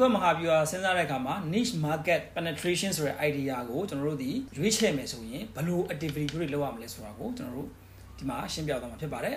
[0.00, 7.68] ကွက်မဟာဗျူဟာစဉ်းစားတဲ့အခါမှာ niche market penetration ဆိုတဲ့ idea ကိုကျွန်တော်တို့ဒီရွေးချယ်မယ်ဆိုရင်ဘယ်လို activity တွေလုပ်ရမလဲဆိုတာကိုကျွန်တော်တို့
[8.18, 9.36] ဒီမှာရှင်းပြသွားမှာဖြစ်ပါတယ်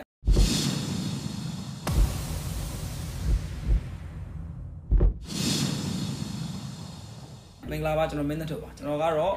[7.69, 9.35] မင်္ဂလာပါကျွန်တော်မင်းသက်ထုတ်ပါကျွန်တော်ကတော့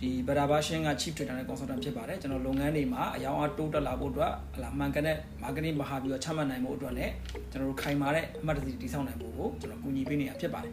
[0.00, 7.10] ဒီ Beta Version က Chief Trader နဲ့ Consultant ဖြစ်ပါတယ်ကျွန်တော်လုပ်ငန်းတွေမှာအယောင်အားတိုးတက်လာဖို့အတွက်ဟလာမှန်ကန်တဲ့ marketing မဟာဗျူဟာချမှတ်နိုင်ဖို့အတွက်နဲ့
[7.50, 10.72] ကျွန်တော်တို့ခိုင်မာတဲ့အမှတ်တရတည်ဆောက်နိုင်ဖို့ကိုကျွန်တော်ကူညီပေးနေတာဖြစ်ပါတယ်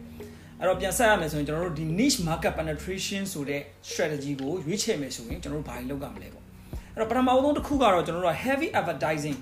[0.58, 6.44] အဲ့တော့ပြန်ဆက်ရမယ်ဆိုရင်ကျွန်တော်တို့ဒီ niche market penetration ဆိုတဲ့ strategy ကိုရွေးချယ်မယ်ဆိုရင်ကျွန်တော်တို့ဘာတွေလုပ်ရမလဲပေါ့
[6.94, 9.38] အဲ့တော့ပထမအဆုံးတစ်ခုကတော့ကျွန်တော်တို့က heavy advertising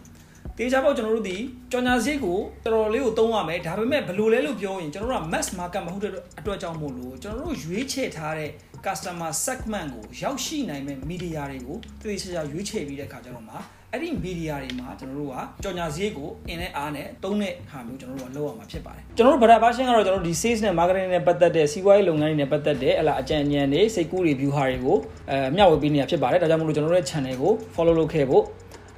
[0.59, 1.37] တေချာပေါ့ကျွန်တော်တို့ဒီ
[1.73, 8.51] ကြော်ညာစရိတ်ကိုတော်တော်လေးကိုသုံးရမယ်ဒါပေမဲ့ဘယ်လိုလဲလို့ပြောရင်ကျွန်တော်တို့က mass market မဟုတ်တဲ့အတွက်ကြောင့်မို့လို့ကျွန်တော်တို့ရွေးချယ်ထားတဲ့
[8.87, 13.55] customer segment ကိုရောက်ရှိနိုင်မဲ့ media တွေကိုတည်တည်ချာချာရွေးချယ်ပြီးတဲ့အခါကျတော့မှ
[13.93, 24.99] အဲ့ဒီ media တွေမှာကျွန်တော်တို့ကကြော်ညာစရိတ်ကိုအင်းနဲ့အားနဲ့သုံးတဲ့ဟာမျိုးကျွန်တော်တို့ကလုပ်ရမှာဖြစ်ပါတယ်ကျွန်တော်တို့ Beta version ကတော့ကျွန်တော်တို့ဒီ sales နဲ့ marketing နဲ့ပတ်သက်တဲ့စီးပွားရေးလုပ်ငန်းတွေနဲ့ပတ်သက်တဲ့အလားအကြံဉာဏ်တွေစိတ်ကူးတွေ view ဟာတွေကို
[25.31, 28.45] အဲမျှဝေပေးနေတာဖြစ်ပါတယ်ဒါကြောင့်မို့လို့ကျွန်တော်တို့ရဲ့ channel ကို follow လုပ်ခဲ့ဖို့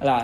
[0.01, 0.17] ဟလာ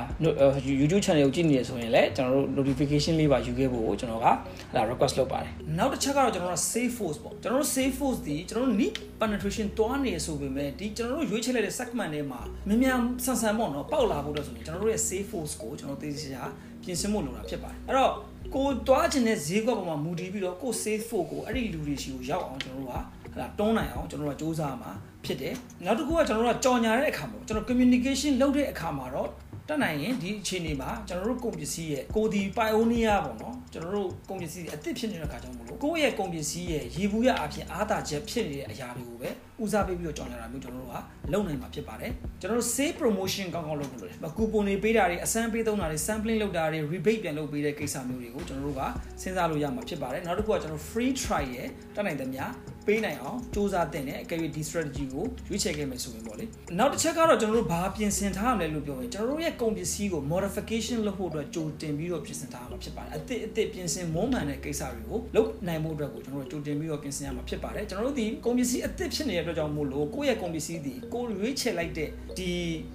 [0.81, 4.29] YouTube channel ကိုကြည့်နေရဆိုရင်လည်းကျွန်တော်တို့ notification လေးပါယူခဲ့ဖို့ကိုကျွန်တော်ကဟ
[4.75, 15.53] လာ request လုပ်ပါတယ်နောက်တစ်ချက်ကတော့ကျွန်တော်တို့ save force ပေါ့ကျွန်တော်တို့ save force ဒီကျွန်တော်တို့ need penetration တွားနေဆိုပေမဲ့ဒီကျွန်တော်တို့ရွေးချယ်လိုက်တဲ့ segment တွေမှာမြန်မြန်ဆန်ဆန်ပေါ့နော်ပေါက်လာဖို့တော့ဆိုရင်ကျွန်တော်တို့ရဲ့ save force
[15.61, 16.43] ကိုကျွန်တော်သိချာ
[16.83, 18.11] ပြင်ဆင်ဖို့လိုတာဖြစ်ပါတယ်အဲ့တော့
[18.55, 22.99] ကိုတွားခြင်းတဲ့ဈေးကွက်ပေါ်မှာမူတည်ပြီးတော့ကို save force ကိုအဲ့ဒီလူတွေရှိကိုရောက်အောင်ကျွန်တော်တို့က
[23.33, 24.91] ဟလာတွန်းနိုင်အောင်ကျွန်တော်တို့ကစူးစမ်းမှာ
[25.25, 29.29] ဖြစ်တယ်နောက်တစ်ခုကကျွန်တော်တို့ကကြော်ညာတဲ့အခါမှာကျွန်တော် communication လုပ်တဲ့အခါမှာတော့
[29.67, 39.29] တက်နိုင်ရင်ဒီအခြေအနေမှာကျွန်တော်တို့ကုန်ပစ္စည်းရဲ့ကိုဒီ pioneer ပေါ့နော်ကျွန်တော်တို့ကုန်ပစ္စည်းအသစ်ဖြစ်နေတဲ့ခါကြောင့်မလို့ကိုယ့်ရဲ့ကုန်ပစ္စည်းရဲ့ရေဘူးရအဖြစ်အားသာချက်ဖြစ်နေတဲ့အရာတွေကိုပဲ
[39.63, 40.97] ဦးစားပေးပြီးတော့ကြောင်လာတာမျိုးကျွန်တော်တို့က
[41.33, 42.11] လုပ်နိုင်မှာဖြစ်ပါတယ်
[42.41, 48.81] ကျွန်တော်တို့ sale promotion ကောင်းကောင်းလုပ်ဖို့လိုတယ်ကူပွန်တွေပေးတာတွေအစမ်းပေးသုံးတာတွေ sampling လုပ်တာတွေ rebate ပြန်လုပ်ပေးတဲ့ကိစ္စမျိုးတွေကိုကျွန်တော်တို့က
[49.21, 52.43] စဉ်းစားလို့ရမှာဖြစ်ပါတယ်နောက်တစ်ခုကကျွန်တော် free trial ရဲ့တက်နိုင်သမျှ
[52.87, 56.45] ပေးနိုင်အောင်စူးစမ်းတင်တဲ့အကယ်၍ဒီ strategy ကိုရွေးချယ်ခဲ့မယ်ဆိုရင်ပေါ့လေ
[56.79, 72.51] နောက်တစ်ချက်ကတော့ကျွန်တော်တို့ဘာပြင်ဆင်ထားရမလဲလို့ပြောရင်ကျွန်တော်တို့ရဲ့ကုန်ပစ္စည်းကို modification လုပ်ဖို့အတွက်ကြိုတင်ပြီးတော့ပြင်ဆင်ထားရမှာဖြစ်ပါတယ်အသစ်အသစ်ပြင်ဆင်မုန်းမှန်တဲ့ကိစ္စတွေကိုလုပ်နိုင်မှုအတွက်ကိုကျွန်တော်တို့ကြိုတင်ပြီးတော့ပြင်ဆင်ရမှာဖြစ်ပါတယ်ကျွန်တော်တို့ဒီကုန်ပစ္စည်းအသစ်ဖြစ်နေတဲ့အတွက်ကြောင့်မို့လို့ကိုယ့်ရဲ့ကုန်ပစ္စည်းဒီကိုရွေးချယ်လိုက်တဲ့ဒီ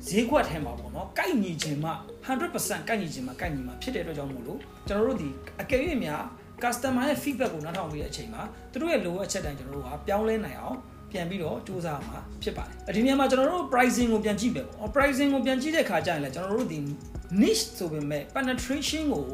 [0.09, 1.91] ဈေးကွက်ထဲမှာပေါ့နော်ကိုက်ညီခြင်းမှ
[2.27, 5.29] 100%ကိုက်ညီခြင်းမှကိုက်ညီမှဖြစ်တဲ့အတွက်ကြောင့်မို့လို့ကျွန်တော်တို့ဒီ
[5.61, 6.23] အကယ်၍များ
[6.63, 10.77] customer ရဲ့ feedback ကိုနားထောင်ပြီးတဲ့အချိန်မှာသူတို့ရဲ့လိုအပ်ချက်တိုင်းကျွန်တော်တို့ကပြောင်းလဲနိုင်အောင်
[11.11, 16.79] ပြန်ပြီးတော့စူးစမ်းမှာဖြစ်ပါတယ်ဒီနေရာမှာကျွန်တော်တို့ pricing ကိုပြန်ကြည့်ပဲပေါ့ pricing ကိုပြန်ကြည့်တဲ့ခါကျရင်လည်းကျွန်တော်တို့ဒီ
[17.43, 19.27] niche ဆိုပေမဲ့ penetration ကို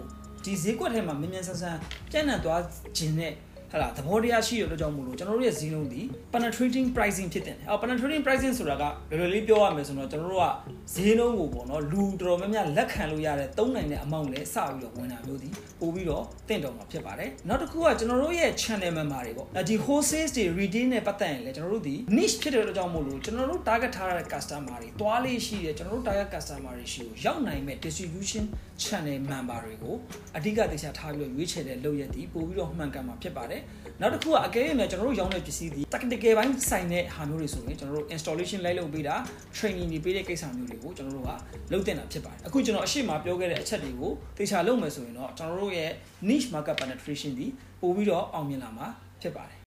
[0.45, 1.77] ဒီဈေးကွက်ထဲမှာမြန်မြန်ဆန်ဆန်
[2.13, 2.63] ကျန်းနံသွား
[2.97, 3.33] ခြင်းနဲ့
[3.73, 10.47] ဟာလာသဘောတရားရှိရတဲ့ကြောင့်မို့လို့ကျွန်တော်တို့ရဲ့ဈေးနှုန်းဒီ penetrating pricing ဖြစ်တယ်။အော် penetrating pricing ဆိုတာကလွယ်လွယ်လေးပြောရမယ်ဆိုတော့ကျွန်တော်တို့က
[10.95, 15.49] ဈေးနှုန်းကိုပေါ့နော်လူတော်တော်များများလက်ခံလို့ရတဲ့သုံးနိုင်တဲ့အမောင့်နဲ့စပြီးတော့ဝင်တာမျိုးဒီ
[15.81, 26.73] ပို့ပြီးတော့တင့်တော်မှာဖြစ်ပါတယ်။နောက်တစ်ခုကကျွန်တော်တို့ရဲ့ channel member တွေပေါ့။ဒီ wholesale တွေ retail နဲ့ပတ်သက်ရင်လည်းကျွန်တော်တို့ဒီ niche ဖြစ်တဲ့အတွက်ကြောင့်မို့လို့ကျွန်တော်တို့ target ထားတဲ့ customer တွေတွားလေးရှိတယ်ကျွန်တော်တို့ target customer
[26.79, 28.45] တွေရှိကိုရောက်နိုင်မဲ့ distribution
[28.83, 29.97] channel member တွေကို
[30.37, 33.56] အဓိကသေချာထားပြီးတော့ရွေးချယ်တဲ့လုပ်ရက်ဒီပို့ပြီးတော့မှန်ကန်မှာဖြစ်ပါတယ်။
[34.01, 39.17] နောက်တစ်ခုကအကဲ၍များကျွန်တော်တို့ရောင်းတဲ့ပစ္စည်းဒီ technical ဘိုင်းဆိုင်တဲ့ဟာမျိုးတွေဆိုရင်ကျွန်တော်တို့ installation လိုက်လုပ်ပေးတာ
[39.57, 41.31] training တွေပေးတဲ့ကိစ္စမျိုးတွေကိုကျွန်တော်တို့က
[41.73, 45.91] လုပ်တင်တာဖြစ်ပါတယ်အခုကျွန်တော်အရှိမပြောခဲ့တဲ့အချက်တွေကိုသေချာလုပ်မယ်ဆိုရင်တော့ကျွန်တော်တို့ရဲ့
[46.29, 47.47] niche market penetration ဒီ
[47.81, 48.87] ပို့ပြီးတော့အောင်မြင်လာမှာ
[49.23, 49.66] ဖြစ်ပါတယ်